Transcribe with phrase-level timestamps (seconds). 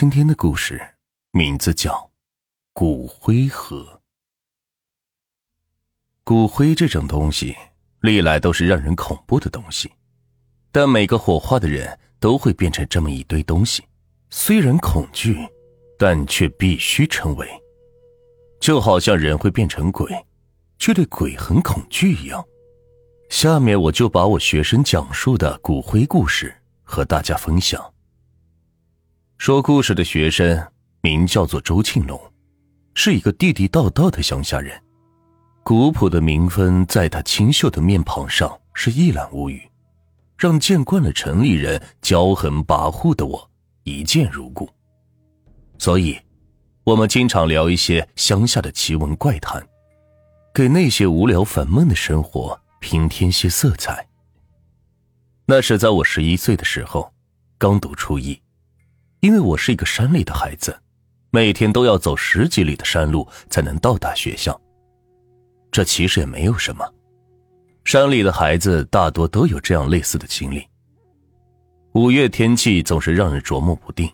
[0.00, 0.80] 今天的故事
[1.32, 1.92] 名字叫
[2.72, 3.78] 《骨灰盒》。
[6.22, 7.56] 骨灰这种东西，
[8.02, 9.90] 历来都是让人恐怖的东西，
[10.70, 13.82] 但每个火化的人都会变成这么一堆东西，
[14.30, 15.36] 虽然恐惧，
[15.98, 17.48] 但却必须成为，
[18.60, 20.08] 就好像人会变成鬼，
[20.78, 22.46] 却对鬼很恐惧一样。
[23.30, 26.54] 下面我就把我学生讲述的骨灰故事
[26.84, 27.92] 和大家分享。
[29.38, 30.66] 说故事的学生
[31.00, 32.20] 名叫做周庆龙，
[32.94, 34.78] 是一个地地道道的乡下人，
[35.62, 39.62] 古朴的民风在他清秀的面庞上是一览无余，
[40.36, 43.48] 让见惯了城里人骄横跋扈的我
[43.84, 44.68] 一见如故。
[45.78, 46.18] 所以，
[46.82, 49.64] 我们经常聊一些乡下的奇闻怪谈，
[50.52, 54.08] 给那些无聊烦闷的生活平添些色彩。
[55.46, 57.14] 那是在我十一岁的时候，
[57.56, 58.38] 刚读初一。
[59.20, 60.76] 因为我是一个山里的孩子，
[61.30, 64.58] 每天都要走十几里的山路才能到达学校。
[65.72, 66.88] 这其实也没有什么，
[67.84, 70.64] 山里的孩子大多都有这样类似的经历。
[71.94, 74.08] 五月天气总是让人琢磨不定，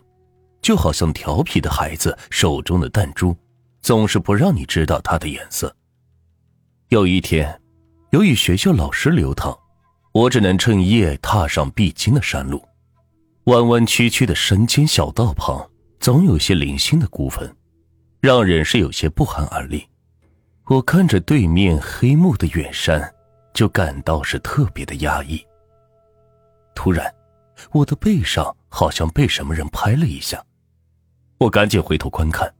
[0.61, 3.35] 就好像调皮的孩子手中的弹珠，
[3.81, 5.73] 总是不让你知道它的颜色。
[6.89, 7.61] 有一天，
[8.09, 9.55] 由于学校老师流淌，
[10.13, 12.59] 我只能趁夜踏上必经的山路。
[13.45, 17.55] 弯弯曲曲的山间小道旁，总有些零星的孤坟，
[18.19, 19.87] 让人是有些不寒而栗。
[20.65, 23.13] 我看着对面黑幕的远山，
[23.53, 25.45] 就感到是特别的压抑。
[26.73, 27.13] 突然，
[27.71, 30.43] 我的背上好像被什么人拍了一下，
[31.37, 32.51] 我赶紧回头观看，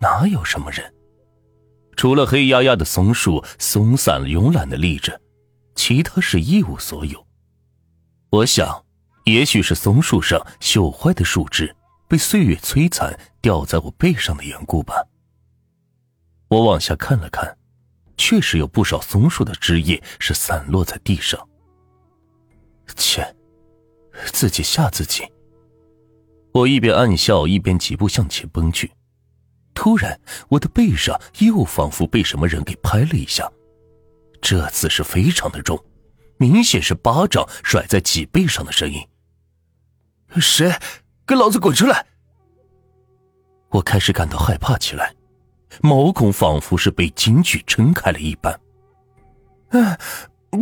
[0.00, 0.92] 哪有什么人？
[1.94, 5.20] 除了黑压压的松树松散慵懒的立着，
[5.76, 7.24] 其他是一无所有。
[8.30, 8.84] 我想。
[9.28, 11.74] 也许是松树上朽坏的树枝
[12.08, 15.06] 被岁月摧残，掉在我背上的缘故吧。
[16.48, 17.56] 我往下看了看，
[18.16, 21.46] 确实有不少松树的枝叶是散落在地上。
[22.96, 23.36] 切，
[24.32, 25.22] 自己吓自己。
[26.52, 28.90] 我一边暗笑，一边疾步向前奔去。
[29.74, 30.18] 突然，
[30.48, 33.52] 我的背上又仿佛被什么人给拍了一下，
[34.40, 35.78] 这次是非常的重，
[36.38, 39.06] 明显是巴掌甩在脊背上的声音。
[40.36, 40.72] 谁？
[41.26, 42.06] 给老子滚出来！
[43.70, 45.14] 我开始感到害怕起来，
[45.82, 48.58] 毛孔仿佛是被京剧撑开了一般。
[49.70, 49.98] 哎，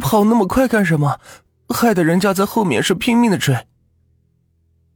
[0.00, 1.20] 跑那么快干什么？
[1.68, 3.66] 害得人家在后面是拼命的追。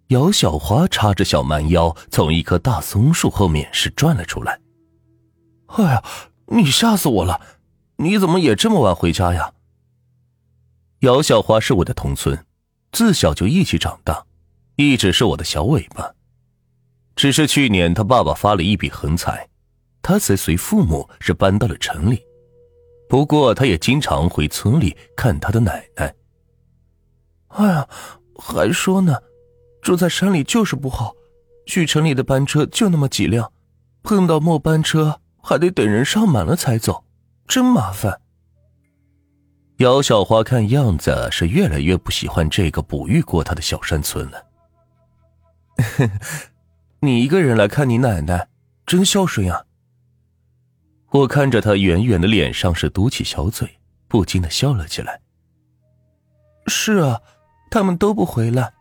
[0.08, 4.60] 姚小花叉着小蛮腰从一棵大松树后面是转了出来。
[5.66, 6.04] 哎呀，
[6.46, 7.40] 你吓死我了！
[7.96, 9.52] 你怎么也这么晚回家呀？
[11.00, 12.44] 姚小花是我的同村，
[12.90, 14.26] 自小就一起长大。
[14.80, 16.10] 一直是我的小尾巴，
[17.14, 19.46] 只是去年他爸爸发了一笔横财，
[20.00, 22.22] 他才随父母是搬到了城里。
[23.08, 26.14] 不过他也经常回村里看他的奶奶。
[27.48, 27.88] 哎呀，
[28.36, 29.16] 还说呢，
[29.82, 31.12] 住在山里就是不好，
[31.66, 33.52] 去城里的班车就那么几辆，
[34.02, 37.04] 碰到末班车还得等人上满了才走，
[37.46, 38.20] 真麻烦。
[39.78, 44.49] 姚小花看样子是越来越不喜欢这个哺育过她的小山村了。
[47.00, 48.48] 你一个人来看你奶奶，
[48.86, 49.64] 真孝顺呀。
[51.10, 55.20] 我看着他圆圆的脸上是嘟起小嘴，不禁的笑了起来。
[56.66, 57.20] 是啊，
[57.70, 58.72] 他们都不回来。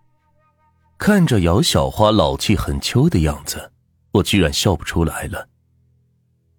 [0.97, 3.71] 看着姚小花老气横秋的样子，
[4.11, 5.47] 我居然笑不出来了。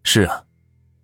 [0.02, 0.44] 是啊，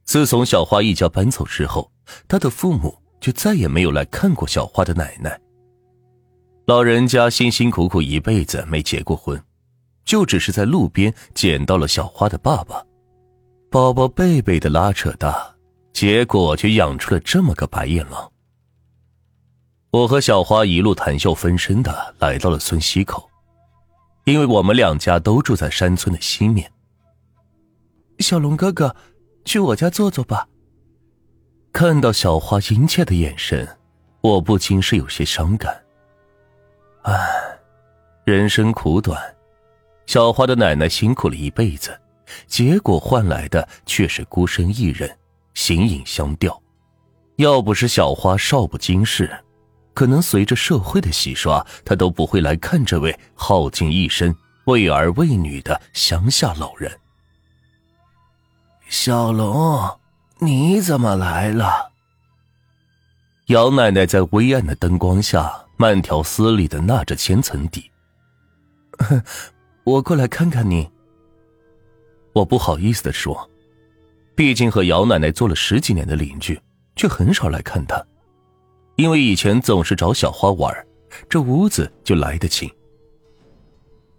[0.04, 1.92] 自从小花一家搬走之后，
[2.26, 5.38] 她的父母就再也没有来看过小花的奶奶。
[6.66, 9.41] 老人家辛辛苦苦一辈子没结过婚，
[10.04, 12.84] 就只是在路边捡到了小花的爸爸，
[13.71, 15.54] 宝宝贝贝的拉扯大，
[15.93, 18.28] 结果却养出了这么个白眼狼。
[19.93, 23.31] 我和小花一路谈笑风生的来到了村西口，
[24.25, 26.69] 因为我们两家都住在山村的西面。
[28.19, 28.97] 小龙哥哥，
[29.45, 30.48] 去我家坐坐吧。
[31.72, 33.78] 看到小花殷切的眼神，
[34.21, 35.85] 我不禁是有些伤感。
[37.06, 37.14] 唉，
[38.24, 39.16] 人生苦短，
[40.06, 41.97] 小花的奶奶辛苦了一辈子，
[42.48, 45.16] 结果换来的却是孤身一人，
[45.54, 46.60] 形影相吊。
[47.36, 49.30] 要不是小花少不经事，
[49.94, 56.91] 可能随着社会的洗刷，她都不会来看这位耗尽一生为儿为女的乡下老人。
[58.88, 60.00] 小龙，
[60.41, 61.92] 你怎么来了？
[63.47, 65.66] 姚奶奶在微暗的灯光下。
[65.76, 67.90] 慢条斯理的纳着千层底。
[69.84, 70.90] 我过来看看你。
[72.32, 73.48] 我不好意思的说，
[74.34, 76.60] 毕竟和姚奶奶做了十几年的邻居，
[76.94, 78.04] 却很少来看她，
[78.96, 80.86] 因为以前总是找小花玩，
[81.28, 82.70] 这屋子就来得清。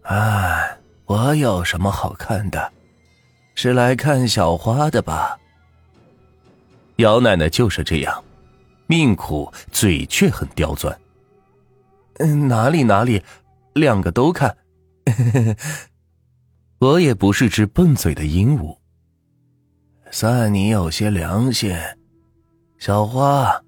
[0.03, 2.71] 哎，我有什么好看的？
[3.53, 5.39] 是来看小花的吧？
[6.97, 8.23] 姚奶奶就是这样，
[8.87, 10.95] 命苦，嘴却很刁钻。
[12.19, 13.23] 嗯，哪里哪里，
[13.73, 14.57] 两个都看。
[16.79, 18.77] 我也不是只笨嘴的鹦鹉。
[20.11, 21.75] 算你有些良心，
[22.77, 23.61] 小花，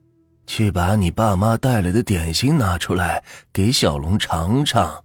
[0.48, 5.04] 去把你爸妈带来的点心拿出来给小龙尝尝。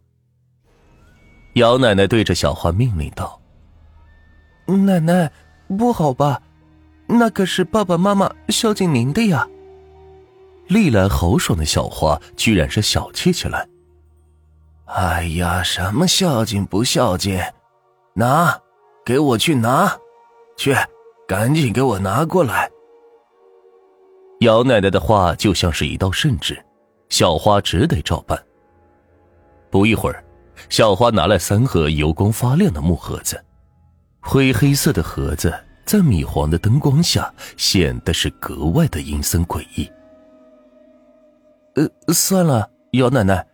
[1.55, 3.41] 姚奶奶对着小花命令道
[4.67, 5.31] ：“奶奶，
[5.79, 6.43] 不好吧？
[7.07, 9.47] 那可是爸爸妈妈孝敬您的呀。”
[10.69, 13.67] 历来豪爽的小花居然是小气起来。
[14.87, 17.41] 哎呀，什么孝敬不孝敬？
[18.15, 18.61] 拿，
[19.05, 19.97] 给我去拿，
[20.57, 20.77] 去，
[21.27, 22.71] 赶紧给我拿过来。
[24.41, 26.63] 姚奶奶的话就像是一道圣旨，
[27.09, 28.41] 小花只得照办。
[29.71, 30.23] 不一会儿，
[30.69, 33.43] 小花拿来三盒油光发亮的木盒子，
[34.21, 35.53] 灰黑色的盒子
[35.85, 39.91] 在米黄的灯光下显得是格外的阴森诡异。
[41.75, 43.47] 呃，算了，姚奶奶。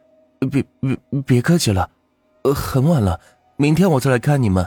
[0.50, 1.90] 别别别客气了，
[2.44, 3.20] 呃，很晚了，
[3.56, 4.66] 明天我再来看你们。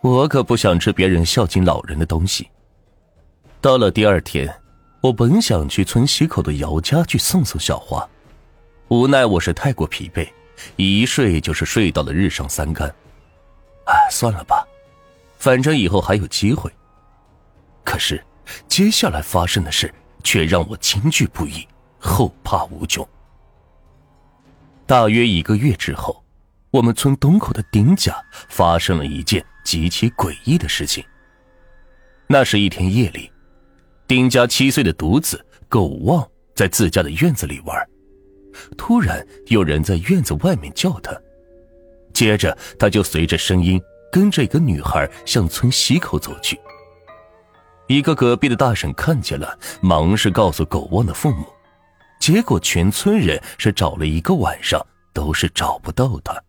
[0.00, 2.48] 我可不想吃别人孝敬老人的东西。
[3.60, 4.52] 到了第二天，
[5.00, 8.04] 我本想去村西口的姚家去送送小花，
[8.88, 10.28] 无奈我是太过疲惫，
[10.74, 12.92] 一睡就是睡到了日上三竿。
[13.84, 14.66] 哎，算了吧，
[15.38, 16.68] 反正以后还有机会。
[17.84, 18.20] 可是，
[18.66, 19.94] 接下来发生的事
[20.24, 21.64] 却让我惊惧不已，
[21.98, 23.06] 后怕无穷。
[24.86, 26.22] 大约一个月之后，
[26.70, 28.14] 我们村东口的丁家
[28.48, 31.04] 发生了一件极其诡异的事情。
[32.28, 33.30] 那是一天夜里，
[34.06, 37.88] 丁家七岁的独子狗旺在自家的院子里玩，
[38.76, 41.12] 突然有人在院子外面叫他，
[42.12, 43.80] 接着他就随着声音
[44.12, 46.60] 跟着一个女孩向村西口走去。
[47.88, 51.44] 一个隔壁的大婶看见了，忙是告诉狗旺的父母。
[52.26, 56.42] 结果，全村人是找了一个晚上，都是找不到他。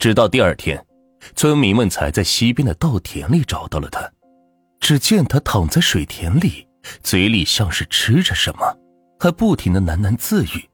[0.00, 0.84] 直到第二天，
[1.36, 4.10] 村民们才在西边的稻田里找到了他。
[4.80, 6.66] 只见他躺在水田里，
[7.04, 8.76] 嘴里像是吃着什么，
[9.20, 10.68] 还不停的喃喃自语：“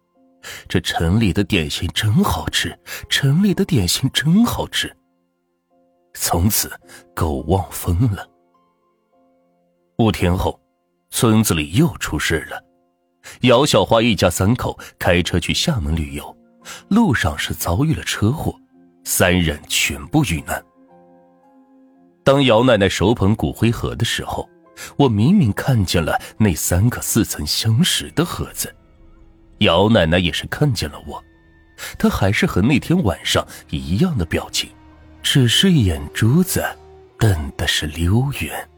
[0.67, 2.75] 这城里的点心真好吃，
[3.11, 4.91] 城里的点心真好吃。”
[6.17, 6.73] 从此，
[7.15, 8.27] 狗忘疯了。
[9.99, 10.59] 五天后，
[11.11, 12.59] 村子里又出事了。
[13.43, 16.37] 姚小花一家三口开车去厦门旅游，
[16.89, 18.55] 路上是遭遇了车祸，
[19.03, 20.63] 三人全部遇难。
[22.23, 24.49] 当姚奶奶手捧骨灰盒的时候，
[24.97, 28.73] 我明明看见了那三个似曾相识的盒子。
[29.59, 31.21] 姚奶奶也是看见了我，
[31.99, 34.71] 她还是和那天晚上一样的表情，
[35.21, 36.65] 只是眼珠子
[37.19, 38.69] 瞪的是溜圆。